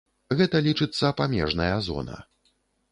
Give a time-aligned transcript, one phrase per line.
[0.39, 2.17] Гэта лічыцца памежная зона.